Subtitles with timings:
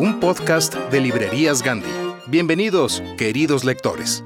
[0.00, 1.90] un podcast de Librerías Gandhi.
[2.26, 4.24] Bienvenidos, queridos lectores.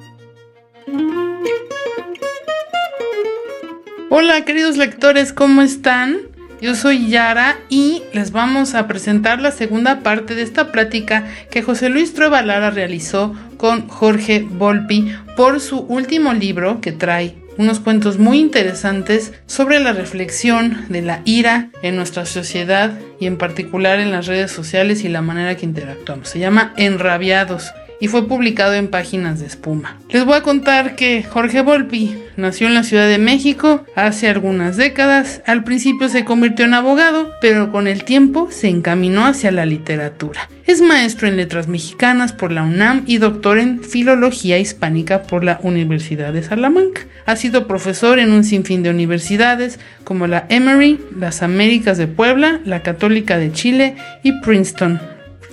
[4.08, 6.18] Hola queridos lectores, ¿cómo están?
[6.60, 11.62] Yo soy Yara y les vamos a presentar la segunda parte de esta plática que
[11.62, 17.80] José Luis Trueba Lara realizó con Jorge Volpi por su último libro que trae unos
[17.80, 24.00] cuentos muy interesantes sobre la reflexión de la ira en nuestra sociedad y en particular
[24.00, 26.28] en las redes sociales y la manera que interactuamos.
[26.28, 29.98] Se llama Enrabiados y fue publicado en Páginas de Espuma.
[30.10, 34.76] Les voy a contar que Jorge Volpi nació en la Ciudad de México hace algunas
[34.76, 35.42] décadas.
[35.46, 40.48] Al principio se convirtió en abogado, pero con el tiempo se encaminó hacia la literatura.
[40.66, 45.60] Es maestro en letras mexicanas por la UNAM y doctor en filología hispánica por la
[45.62, 47.02] Universidad de Salamanca.
[47.26, 52.60] Ha sido profesor en un sinfín de universidades como la Emory, las Américas de Puebla,
[52.64, 55.00] la Católica de Chile y Princeton,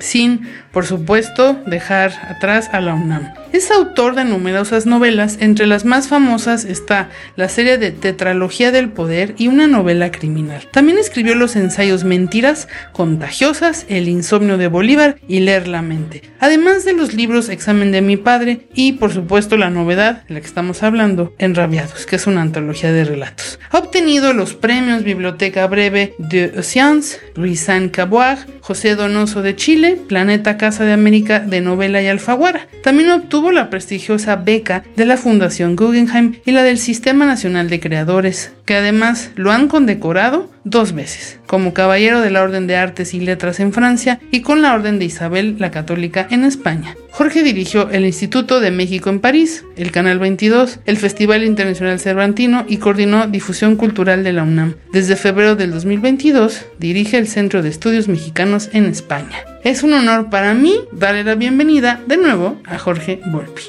[0.01, 3.40] sin, por supuesto, dejar atrás a la UNAM.
[3.53, 8.87] Es autor de numerosas novelas, entre las más famosas está la serie de Tetralogía del
[8.87, 10.69] Poder y una novela criminal.
[10.71, 16.85] También escribió los ensayos Mentiras contagiosas, El insomnio de Bolívar y Leer la mente, además
[16.85, 20.81] de los libros Examen de mi padre y, por supuesto, la novedad la que estamos
[20.81, 23.59] hablando, Enrabiados, que es una antología de relatos.
[23.71, 30.55] Ha obtenido los premios Biblioteca Breve de Science, Louis Caboag, José Donoso de Chile, Planeta
[30.55, 32.67] Casa de América de Novela y Alfaguara.
[32.83, 37.79] También obtuvo la prestigiosa beca de la Fundación Guggenheim y la del Sistema Nacional de
[37.79, 43.19] Creadores, además lo han condecorado dos veces, como Caballero de la Orden de Artes y
[43.19, 46.95] Letras en Francia y con la Orden de Isabel la Católica en España.
[47.11, 52.65] Jorge dirigió el Instituto de México en París, el Canal 22, el Festival Internacional Cervantino
[52.67, 54.75] y coordinó difusión cultural de la UNAM.
[54.93, 59.43] Desde febrero del 2022 dirige el Centro de Estudios Mexicanos en España.
[59.63, 63.63] Es un honor para mí darle la bienvenida de nuevo a Jorge Volpi.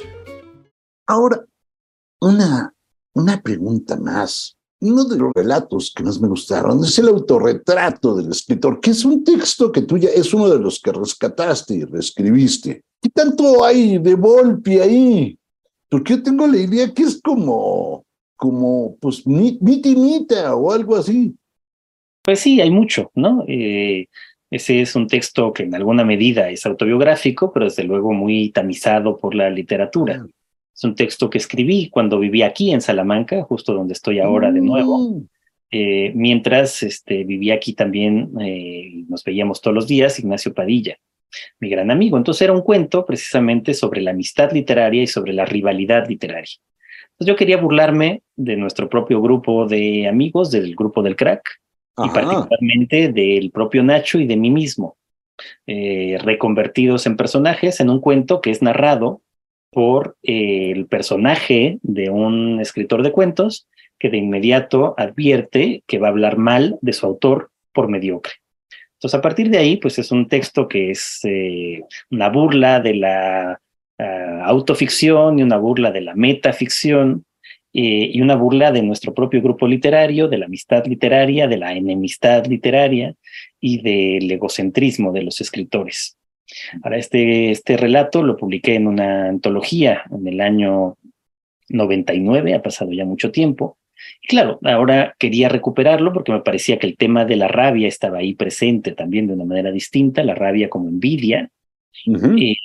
[1.07, 1.41] Ahora,
[2.21, 2.73] una,
[3.15, 4.57] una pregunta más.
[4.83, 9.05] Uno de los relatos que más me gustaron es el autorretrato del escritor, que es
[9.05, 12.83] un texto que tú ya es uno de los que rescataste y reescribiste.
[13.01, 15.39] ¿Qué tanto hay de Volpi ahí?
[15.89, 18.05] Porque yo tengo la idea que es como,
[18.35, 21.33] como, pues, mitimita o algo así.
[22.21, 23.45] Pues sí, hay mucho, ¿no?
[23.47, 24.09] Eh,
[24.51, 29.17] ese es un texto que en alguna medida es autobiográfico, pero desde luego muy tamizado
[29.17, 30.27] por la literatura.
[30.75, 34.61] Es un texto que escribí cuando viví aquí en Salamanca, justo donde estoy ahora de
[34.61, 35.23] nuevo.
[35.71, 40.99] Eh, mientras este, vivía aquí también, eh, nos veíamos todos los días, Ignacio Padilla,
[41.61, 42.17] mi gran amigo.
[42.17, 46.57] Entonces era un cuento precisamente sobre la amistad literaria y sobre la rivalidad literaria.
[47.13, 51.61] Entonces yo quería burlarme de nuestro propio grupo de amigos, del grupo del crack,
[51.99, 54.97] y particularmente del propio Nacho y de mí mismo,
[55.67, 59.21] eh, reconvertidos en personajes en un cuento que es narrado
[59.73, 63.67] por eh, el personaje de un escritor de cuentos
[63.99, 68.35] que de inmediato advierte que va a hablar mal de su autor por mediocre.
[68.95, 72.95] Entonces, a partir de ahí, pues es un texto que es eh, una burla de
[72.95, 73.61] la
[73.99, 77.25] ah, autoficción y una burla de la metaficción
[77.75, 81.73] eh, y una burla de nuestro propio grupo literario, de la amistad literaria, de la
[81.73, 83.15] enemistad literaria
[83.59, 86.19] y del egocentrismo de los escritores.
[86.83, 90.97] Ahora, este, este relato lo publiqué en una antología en el año
[91.69, 93.79] 99, ha pasado ya mucho tiempo.
[94.21, 98.19] Y claro, ahora quería recuperarlo porque me parecía que el tema de la rabia estaba
[98.19, 101.51] ahí presente también de una manera distinta, la rabia como envidia.
[102.05, 102.57] y,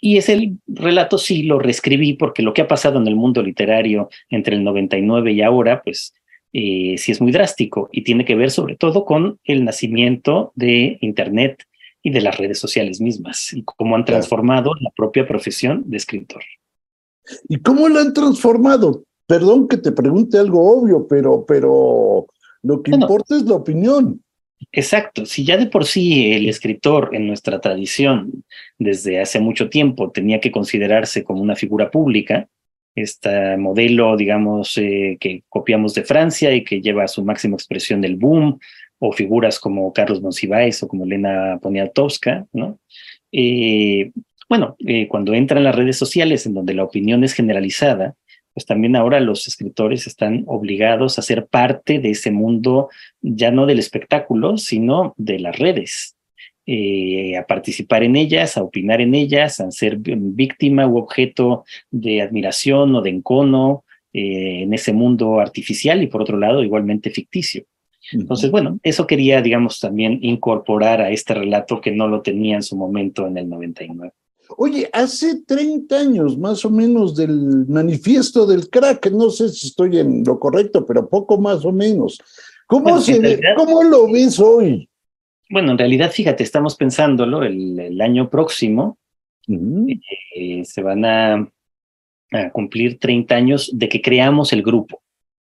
[0.00, 4.10] y ese relato sí lo reescribí porque lo que ha pasado en el mundo literario
[4.28, 6.12] entre el 99 y ahora, pues
[6.52, 10.98] eh, sí es muy drástico y tiene que ver sobre todo con el nacimiento de
[11.00, 11.64] Internet
[12.04, 16.42] y de las redes sociales mismas y cómo han transformado la propia profesión de escritor.
[17.48, 19.04] ¿Y cómo la han transformado?
[19.26, 22.26] Perdón que te pregunte algo obvio, pero, pero
[22.62, 24.22] lo que importa es la opinión.
[24.70, 28.44] Exacto, si ya de por sí el escritor en nuestra tradición
[28.78, 32.48] desde hace mucho tiempo tenía que considerarse como una figura pública,
[32.94, 38.00] este modelo, digamos, eh, que copiamos de Francia y que lleva a su máxima expresión
[38.00, 38.58] del boom,
[38.98, 42.78] o figuras como Carlos Monsiváis o como Elena Poniatowska, ¿no?
[43.32, 44.12] Eh,
[44.48, 48.14] bueno, eh, cuando entran las redes sociales en donde la opinión es generalizada,
[48.52, 52.88] pues también ahora los escritores están obligados a ser parte de ese mundo,
[53.20, 56.16] ya no del espectáculo, sino de las redes,
[56.66, 62.22] eh, a participar en ellas, a opinar en ellas, a ser víctima u objeto de
[62.22, 67.64] admiración o de encono en ese mundo artificial y por otro lado igualmente ficticio.
[68.12, 72.62] Entonces, bueno, eso quería, digamos, también incorporar a este relato que no lo tenía en
[72.62, 74.12] su momento en el 99.
[74.56, 79.98] Oye, hace 30 años más o menos del manifiesto del crack, no sé si estoy
[79.98, 82.20] en lo correcto, pero poco más o menos.
[82.66, 84.88] ¿Cómo, se, ¿cómo lo ves hoy?
[85.50, 88.98] Bueno, en realidad, fíjate, estamos pensándolo, el, año próximo
[89.46, 91.48] eh, se van a,
[92.32, 95.02] a, cumplir 30 años de que creamos el grupo.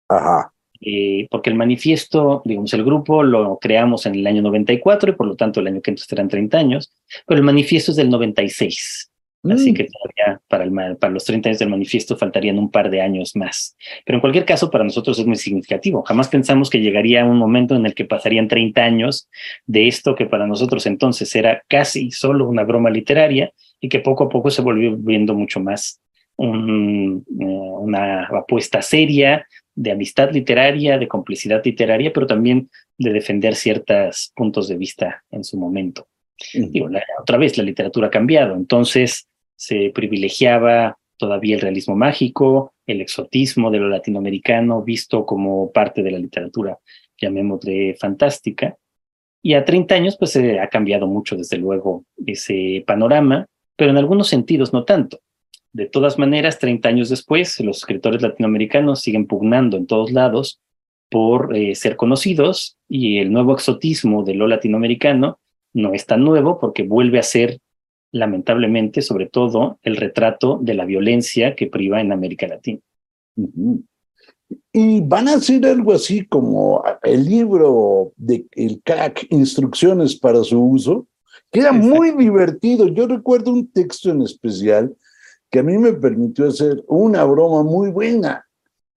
[0.10, 0.52] Ajá.
[0.82, 5.28] Eh, porque el manifiesto, digamos, el grupo lo creamos en el año 94 y por
[5.28, 6.92] lo tanto el año que entonces serán 30 años,
[7.28, 9.12] pero el manifiesto es del 96.
[9.44, 9.74] Así mm.
[9.74, 13.36] que todavía para, el, para los 30 años del manifiesto faltarían un par de años
[13.36, 13.76] más.
[14.06, 16.04] Pero en cualquier caso, para nosotros es muy significativo.
[16.04, 19.30] Jamás pensamos que llegaría un momento en el que pasarían 30 años
[19.66, 24.26] de esto que para nosotros entonces era casi solo una broma literaria y que poco
[24.26, 26.00] a poco se volvió viendo mucho más
[26.38, 29.46] un, eh, una apuesta seria,
[29.82, 32.70] de amistad literaria, de complicidad literaria, pero también
[33.00, 36.08] de defender ciertos puntos de vista en su momento.
[37.20, 43.72] otra vez, la literatura ha cambiado, entonces se privilegiaba todavía el realismo mágico, el exotismo
[43.72, 46.78] de lo latinoamericano, visto como parte de la literatura,
[47.20, 48.76] llamémosle fantástica.
[49.42, 53.98] Y a 30 años, pues se ha cambiado mucho, desde luego, ese panorama, pero en
[53.98, 55.20] algunos sentidos no tanto.
[55.74, 60.60] De todas maneras, 30 años después, los escritores latinoamericanos siguen pugnando en todos lados
[61.10, 65.40] por eh, ser conocidos y el nuevo exotismo de lo latinoamericano
[65.74, 67.60] no es tan nuevo porque vuelve a ser,
[68.12, 72.80] lamentablemente, sobre todo, el retrato de la violencia que priva en América Latina.
[74.74, 80.62] Y van a hacer algo así como el libro de El CAC, Instrucciones para su
[80.62, 81.08] uso,
[81.50, 82.88] que era muy divertido.
[82.88, 84.94] Yo recuerdo un texto en especial
[85.52, 88.46] que a mí me permitió hacer una broma muy buena,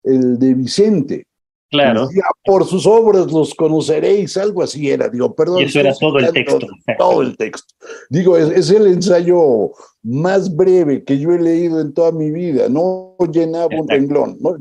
[0.03, 1.27] el de Vicente.
[1.71, 2.09] Claro.
[2.45, 5.09] por sus obras los conoceréis, algo así era.
[5.09, 5.63] Digo, perdón.
[5.63, 6.69] Y eso era todo el texto.
[6.99, 7.75] Todo el texto.
[8.09, 9.73] Digo, es, el ensayo
[10.05, 12.69] más breve que yo he leído en toda mi vida.
[12.69, 14.37] No llenaba un renglón.
[14.41, 14.57] ¿no?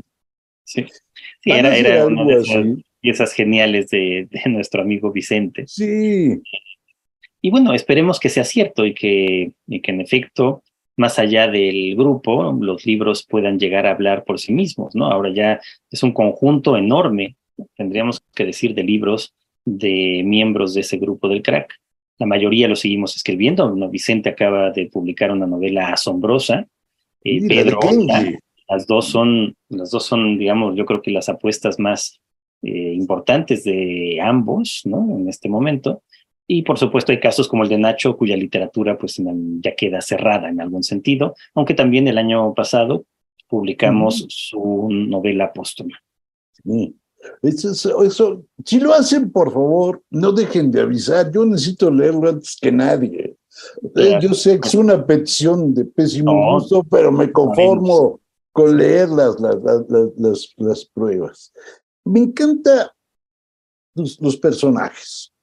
[0.64, 0.86] Sí,
[1.40, 2.66] sí era, era una de esas
[3.00, 5.66] piezas geniales de, de, nuestro amigo Vicente.
[5.68, 6.42] Sí.
[7.40, 10.63] Y bueno, esperemos que sea cierto y que, y que en efecto
[10.96, 15.06] más allá del grupo, los libros puedan llegar a hablar por sí mismos, ¿no?
[15.06, 15.60] Ahora ya
[15.90, 17.36] es un conjunto enorme,
[17.76, 19.34] tendríamos que decir, de libros
[19.64, 21.74] de miembros de ese grupo del crack.
[22.18, 23.74] La mayoría lo seguimos escribiendo.
[23.74, 23.88] ¿no?
[23.88, 26.66] Vicente acaba de publicar una novela asombrosa.
[27.24, 27.80] Eh, Pedro,
[28.68, 32.20] las dos son, las dos son, digamos, yo creo que las apuestas más
[32.62, 35.16] eh, importantes de ambos, ¿no?
[35.16, 36.02] En este momento.
[36.46, 39.20] Y por supuesto hay casos como el de Nacho, cuya literatura pues
[39.60, 43.06] ya queda cerrada en algún sentido, aunque también el año pasado
[43.48, 45.98] publicamos su novela póstuma.
[46.64, 46.96] Sí.
[47.42, 51.30] Eso, eso, si lo hacen, por favor, no dejen de avisar.
[51.32, 53.36] Yo necesito leerlo antes que nadie.
[53.96, 58.20] Eh, yo sé que es una petición de pésimo gusto, pero me conformo
[58.52, 59.56] con leer las, las,
[60.16, 61.52] las, las, pruebas.
[62.04, 62.94] Me encanta
[63.94, 65.33] los personajes.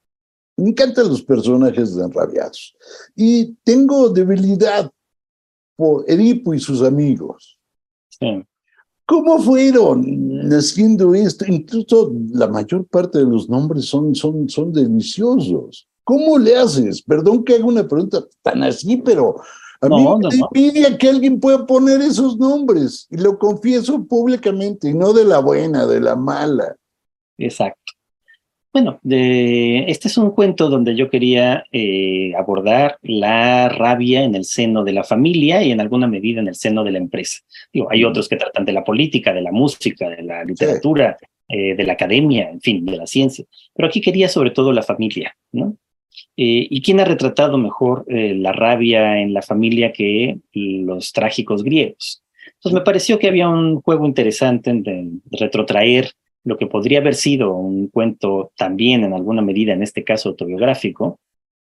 [0.61, 2.75] Me encantan los personajes de enrabiados.
[3.15, 4.91] Y tengo debilidad
[5.75, 7.57] por Edipo y sus amigos.
[9.07, 10.03] ¿Cómo fueron
[10.47, 11.45] naciendo esto?
[11.47, 15.87] Incluso la mayor parte de los nombres son, son, son deliciosos.
[16.03, 17.01] ¿Cómo le haces?
[17.01, 19.37] Perdón que haga una pregunta tan así, pero
[19.81, 20.97] a mí No, no, me no.
[20.99, 23.07] que alguien pueda poner esos nombres.
[23.09, 26.75] Y lo confieso públicamente, y no de la buena, de la mala.
[27.39, 27.80] Exacto.
[28.73, 34.45] Bueno, de, este es un cuento donde yo quería eh, abordar la rabia en el
[34.45, 37.41] seno de la familia y en alguna medida en el seno de la empresa.
[37.73, 41.17] Digo, hay otros que tratan de la política, de la música, de la literatura,
[41.49, 43.43] eh, de la academia, en fin, de la ciencia.
[43.75, 45.75] Pero aquí quería sobre todo la familia, ¿no?
[46.37, 52.23] Eh, ¿Y quién ha retratado mejor la rabia en la familia que los trágicos griegos?
[52.45, 56.11] Entonces me pareció que había un juego interesante en de retrotraer
[56.43, 61.19] lo que podría haber sido un cuento también en alguna medida, en este caso autobiográfico,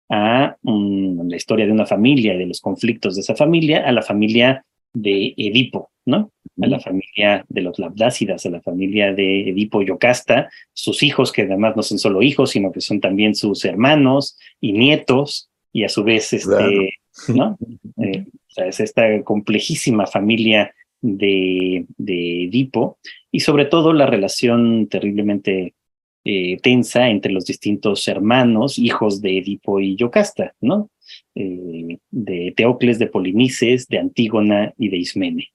[0.09, 3.91] a mm, la historia de una familia y de los conflictos de esa familia, a
[3.91, 6.31] la familia de Edipo, ¿no?
[6.61, 11.43] A la familia de los Labdácidas, a la familia de Edipo Yocasta, sus hijos, que
[11.43, 15.89] además no son solo hijos, sino que son también sus hermanos y nietos, y a
[15.89, 16.87] su vez, este, Claro.
[17.27, 17.57] ¿no?
[18.03, 22.99] Eh, o sea, es esta complejísima familia de, Edipo,
[23.31, 25.75] y sobre todo la relación terriblemente
[26.23, 30.89] eh, tensa entre los distintos hermanos, hijos de Edipo y Yocasta, ¿no?
[31.35, 35.47] Eh, de Teocles, de Polinices, de Antígona y de Ismene.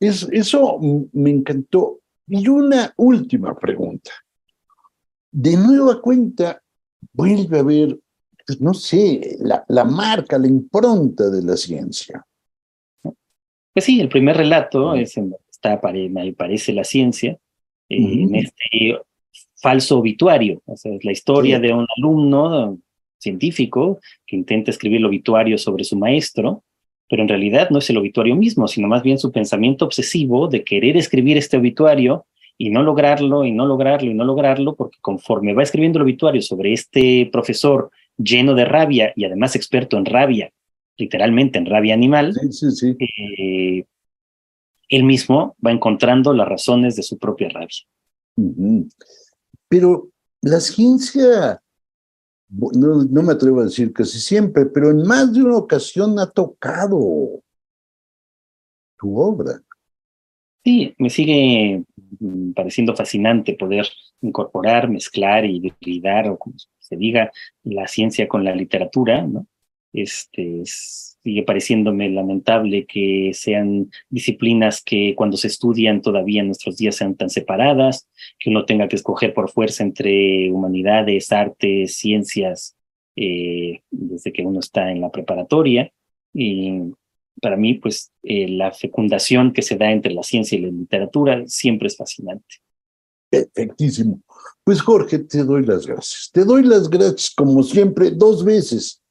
[0.00, 0.78] Es- eso
[1.12, 2.00] me encantó.
[2.28, 4.10] Y una última pregunta.
[5.30, 6.60] De nueva cuenta,
[7.12, 7.98] vuelve a ver,
[8.44, 12.24] pues, no sé, la, la marca, la impronta de la ciencia.
[13.76, 17.36] Pues sí, el primer relato es en donde está, apare- me parece, la ciencia,
[17.90, 18.98] eh, en este
[19.56, 20.62] falso obituario.
[20.64, 21.62] O sea, es la historia Sí.
[21.66, 22.78] de un alumno
[23.18, 26.62] científico que intenta escribir el obituario sobre su maestro,
[27.06, 30.64] pero en realidad no es el obituario mismo, sino más bien su pensamiento obsesivo de
[30.64, 32.24] querer escribir este obituario
[32.56, 36.40] y no lograrlo, y no lograrlo, y no lograrlo, porque conforme va escribiendo el obituario
[36.40, 40.50] sobre este profesor lleno de rabia y además experto en rabia,
[40.96, 42.96] literalmente en rabia animal, Sí, sí, sí.
[42.98, 43.84] eh,
[44.88, 47.68] él mismo va encontrando las razones de su propia rabia.
[49.68, 50.10] Pero
[50.42, 51.60] la ciencia,
[52.48, 56.30] no, no me atrevo a decir casi siempre, pero en más de una ocasión ha
[56.30, 57.42] tocado
[58.98, 59.60] tu obra.
[60.64, 61.84] Sí, me sigue
[62.18, 63.86] mm, pareciendo fascinante poder
[64.20, 67.30] incorporar, mezclar y hibridar, o como se diga,
[67.62, 69.46] la ciencia con la literatura, ¿no?
[69.96, 76.76] Este, es- sigue pareciéndome lamentable que sean disciplinas que cuando se estudian todavía en nuestros
[76.76, 82.76] días sean tan separadas, que uno tenga que escoger por fuerza entre humanidades, artes, ciencias,
[83.16, 85.90] eh, desde que uno está en la preparatoria.
[86.32, 86.74] Y
[87.42, 91.42] para mí, pues eh, la fecundación que se da entre la ciencia y la literatura
[91.46, 92.56] siempre es fascinante.
[93.28, 94.20] Perfectísimo.
[94.62, 96.30] Pues Jorge, te doy las gracias.
[96.32, 99.02] Te doy las gracias, como siempre, dos veces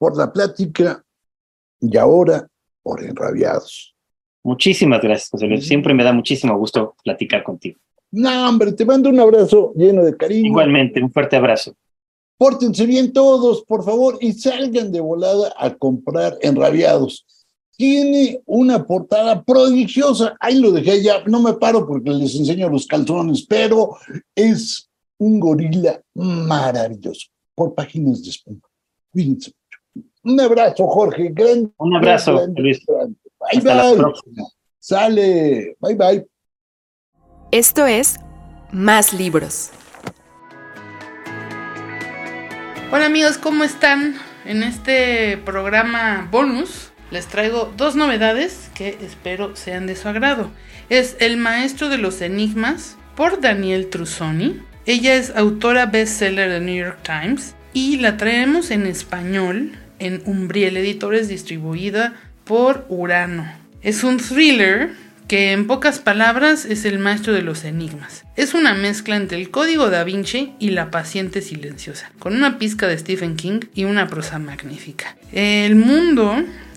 [0.00, 1.04] por la plática
[1.78, 2.48] y ahora
[2.82, 3.94] por enrabiados.
[4.42, 5.68] Muchísimas gracias, José Luis.
[5.68, 7.78] Siempre me da muchísimo gusto platicar contigo.
[8.10, 10.46] No, hombre, te mando un abrazo lleno de cariño.
[10.46, 11.74] Igualmente, un fuerte abrazo.
[12.38, 17.26] Pórtense bien todos, por favor, y salgan de volada a comprar enrabiados.
[17.76, 20.34] Tiene una portada prodigiosa.
[20.40, 23.98] Ahí lo dejé ya, no me paro porque les enseño los calzones, pero
[24.34, 24.88] es
[25.18, 28.60] un gorila maravilloso por páginas de espuma.
[29.12, 29.52] Cuídense.
[30.22, 31.30] Un abrazo, Jorge.
[31.32, 32.84] Gran, Un abrazo, gran, Luis.
[32.86, 33.16] gran.
[33.38, 33.96] Bye, Hasta la bye.
[33.96, 34.42] próxima.
[34.78, 35.76] Sale.
[35.80, 36.26] Bye, bye.
[37.50, 38.20] Esto es
[38.72, 39.70] Más Libros.
[42.92, 44.16] Hola amigos, ¿cómo están?
[44.44, 50.50] En este programa bonus les traigo dos novedades que espero sean de su agrado.
[50.88, 54.60] Es El Maestro de los Enigmas por Daniel Trusoni.
[54.86, 60.76] Ella es autora bestseller de New York Times y la traemos en español en Umbriel
[60.76, 62.14] Editores distribuida
[62.44, 63.46] por Urano.
[63.82, 64.90] Es un thriller
[65.30, 68.24] que en pocas palabras es el maestro de los enigmas.
[68.34, 72.88] Es una mezcla entre el código da Vinci y la paciente silenciosa, con una pizca
[72.88, 75.16] de Stephen King y una prosa magnífica.
[75.30, 76.34] El mundo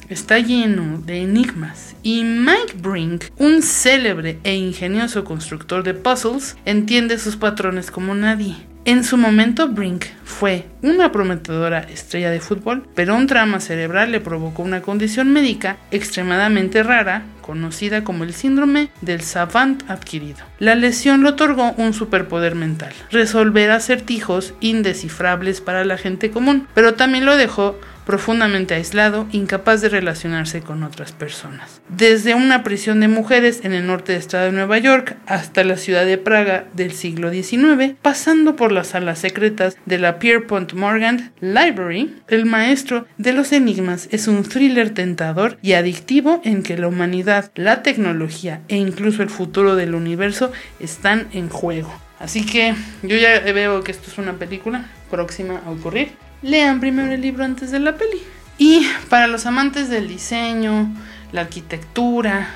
[0.07, 7.17] está lleno de enigmas y Mike Brink, un célebre e ingenioso constructor de puzzles, entiende
[7.17, 8.55] sus patrones como nadie.
[8.85, 14.19] En su momento, Brink fue una prometedora estrella de fútbol, pero un trauma cerebral le
[14.19, 20.39] provocó una condición médica extremadamente rara, conocida como el síndrome del savant adquirido.
[20.59, 26.95] La lesión le otorgó un superpoder mental, resolver acertijos indescifrables para la gente común, pero
[26.95, 31.81] también lo dejó profundamente aislado, incapaz de relacionarse con otras personas.
[31.89, 35.77] Desde una prisión de mujeres en el norte del estado de Nueva York hasta la
[35.77, 41.31] ciudad de Praga del siglo XIX, pasando por las salas secretas de la Pierpont Morgan
[41.39, 46.87] Library, El maestro de los enigmas es un thriller tentador y adictivo en que la
[46.87, 51.93] humanidad, la tecnología e incluso el futuro del universo están en juego.
[52.19, 56.11] Así que yo ya veo que esto es una película próxima a ocurrir.
[56.43, 58.21] Lean primero el libro antes de la peli.
[58.57, 60.93] Y para los amantes del diseño,
[61.31, 62.49] la arquitectura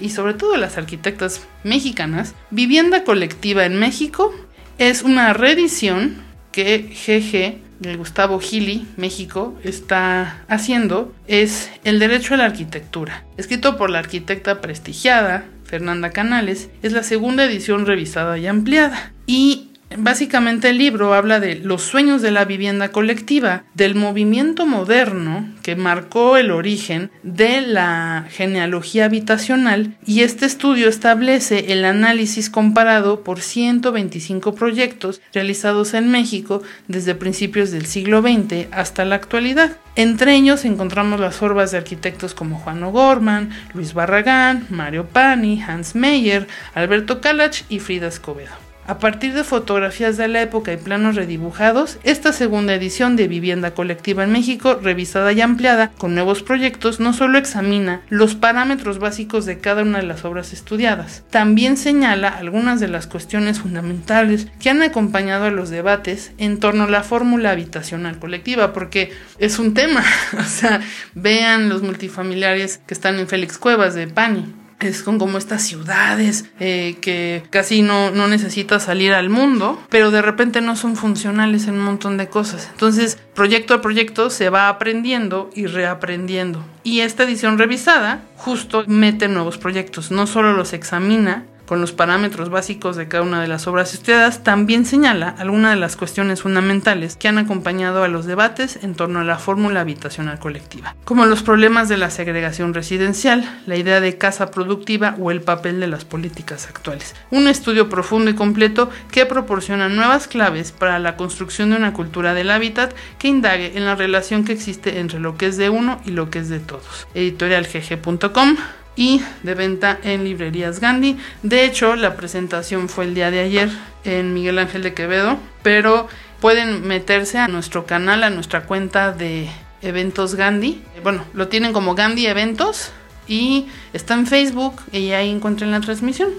[0.00, 4.34] y sobre todo las arquitectas mexicanas, Vivienda Colectiva en México
[4.78, 6.16] es una reedición
[6.52, 13.78] que GG de Gustavo Gili, México, está haciendo es El Derecho a la Arquitectura, escrito
[13.78, 19.12] por la arquitecta prestigiada Fernanda Canales, es la segunda edición revisada y ampliada.
[19.26, 25.48] Y Básicamente el libro habla de los sueños de la vivienda colectiva, del movimiento moderno
[25.64, 33.24] que marcó el origen de la genealogía habitacional y este estudio establece el análisis comparado
[33.24, 39.76] por 125 proyectos realizados en México desde principios del siglo XX hasta la actualidad.
[39.96, 45.96] Entre ellos encontramos las orbas de arquitectos como Juan O'Gorman, Luis Barragán, Mario Pani, Hans
[45.96, 48.69] Meyer, Alberto Kalach y Frida Escobedo.
[48.90, 53.70] A partir de fotografías de la época y planos redibujados, esta segunda edición de Vivienda
[53.72, 59.46] Colectiva en México, revisada y ampliada con nuevos proyectos, no solo examina los parámetros básicos
[59.46, 64.70] de cada una de las obras estudiadas, también señala algunas de las cuestiones fundamentales que
[64.70, 69.72] han acompañado a los debates en torno a la fórmula habitacional colectiva, porque es un
[69.72, 70.02] tema,
[70.36, 70.80] o sea,
[71.14, 74.52] vean los multifamiliares que están en Félix Cuevas de Pani,
[74.88, 80.10] es con como estas ciudades eh, que casi no, no necesitas salir al mundo, pero
[80.10, 82.68] de repente no son funcionales en un montón de cosas.
[82.72, 86.64] Entonces, proyecto a proyecto se va aprendiendo y reaprendiendo.
[86.82, 92.50] Y esta edición revisada justo mete nuevos proyectos, no solo los examina, con los parámetros
[92.50, 97.14] básicos de cada una de las obras estudiadas, también señala algunas de las cuestiones fundamentales
[97.14, 101.44] que han acompañado a los debates en torno a la fórmula habitacional colectiva, como los
[101.44, 106.04] problemas de la segregación residencial, la idea de casa productiva o el papel de las
[106.04, 107.14] políticas actuales.
[107.30, 112.34] Un estudio profundo y completo que proporciona nuevas claves para la construcción de una cultura
[112.34, 116.00] del hábitat que indague en la relación que existe entre lo que es de uno
[116.04, 117.06] y lo que es de todos.
[117.14, 118.56] Editorialgg.com
[118.96, 121.16] y de venta en librerías Gandhi.
[121.42, 123.70] De hecho, la presentación fue el día de ayer
[124.04, 126.08] en Miguel Ángel de Quevedo, pero
[126.40, 129.48] pueden meterse a nuestro canal, a nuestra cuenta de
[129.82, 130.82] eventos Gandhi.
[131.02, 132.92] Bueno, lo tienen como Gandhi Eventos
[133.26, 136.30] y está en Facebook y ahí encuentran la transmisión.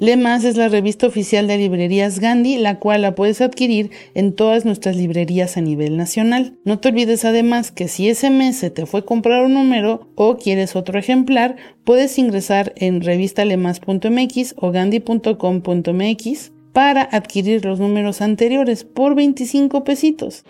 [0.00, 4.64] Lemas es la revista oficial de librerías Gandhi, la cual la puedes adquirir en todas
[4.64, 6.58] nuestras librerías a nivel nacional.
[6.64, 10.38] No te olvides además que si ese mes se te fue comprar un número o
[10.38, 19.14] quieres otro ejemplar, puedes ingresar en revistalemas.mx o gandhi.com.mx para adquirir los números anteriores por
[19.14, 20.46] 25 pesitos.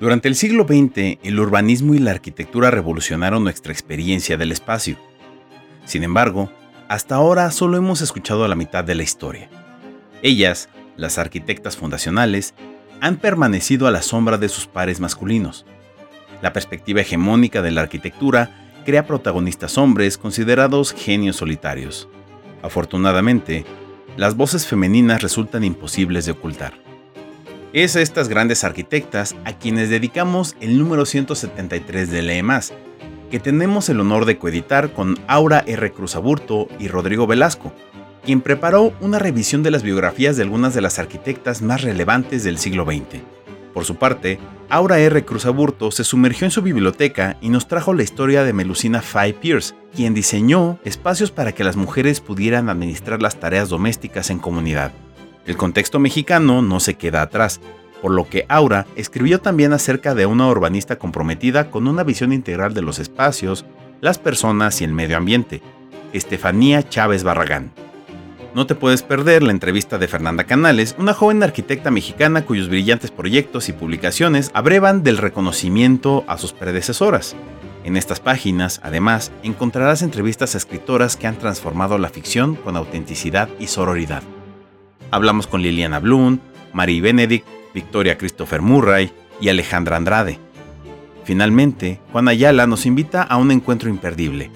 [0.00, 4.98] Durante el siglo XX, el urbanismo y la arquitectura revolucionaron nuestra experiencia del espacio.
[5.86, 6.50] Sin embargo,
[6.88, 9.50] hasta ahora solo hemos escuchado la mitad de la historia.
[10.22, 12.54] Ellas, las arquitectas fundacionales,
[13.00, 15.66] han permanecido a la sombra de sus pares masculinos.
[16.40, 22.08] La perspectiva hegemónica de la arquitectura crea protagonistas hombres considerados genios solitarios.
[22.62, 23.66] Afortunadamente,
[24.16, 26.72] las voces femeninas resultan imposibles de ocultar.
[27.74, 32.72] Es a estas grandes arquitectas a quienes dedicamos el número 173 de Leemas,
[33.30, 35.92] que tenemos el honor de coeditar con Aura R.
[35.92, 37.72] Cruzaburto y Rodrigo Velasco,
[38.24, 42.58] quien preparó una revisión de las biografías de algunas de las arquitectas más relevantes del
[42.58, 43.22] siglo XX.
[43.72, 44.38] Por su parte,
[44.70, 45.24] Aura R.
[45.24, 49.74] Cruzaburto se sumergió en su biblioteca y nos trajo la historia de Melusina Fay Pierce,
[49.94, 54.92] quien diseñó espacios para que las mujeres pudieran administrar las tareas domésticas en comunidad.
[55.46, 57.60] El contexto mexicano no se queda atrás,
[58.02, 62.74] por lo que Aura escribió también acerca de una urbanista comprometida con una visión integral
[62.74, 63.64] de los espacios,
[64.00, 65.62] las personas y el medio ambiente,
[66.12, 67.72] Estefanía Chávez Barragán.
[68.54, 73.10] No te puedes perder la entrevista de Fernanda Canales, una joven arquitecta mexicana cuyos brillantes
[73.10, 77.36] proyectos y publicaciones abrevan del reconocimiento a sus predecesoras.
[77.84, 83.48] En estas páginas, además, encontrarás entrevistas a escritoras que han transformado la ficción con autenticidad
[83.58, 84.22] y sororidad.
[85.10, 86.38] Hablamos con Liliana Blum,
[86.72, 90.38] Marie Benedict, Victoria Christopher Murray y Alejandra Andrade.
[91.24, 94.50] Finalmente, Juan Ayala nos invita a un encuentro imperdible,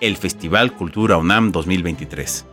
[0.00, 2.46] el Festival Cultura UNAM 2023.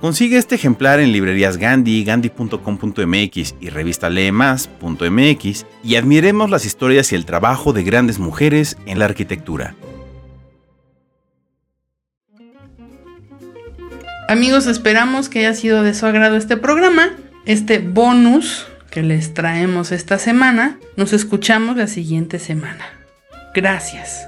[0.00, 7.14] Consigue este ejemplar en librerías Gandhi, gandhi.com.mx y revista leemas.mx y admiremos las historias y
[7.14, 9.74] el trabajo de grandes mujeres en la arquitectura.
[14.28, 17.12] Amigos, esperamos que haya sido de su agrado este programa,
[17.46, 20.78] este bonus que les traemos esta semana.
[20.96, 22.86] Nos escuchamos la siguiente semana.
[23.54, 24.26] Gracias.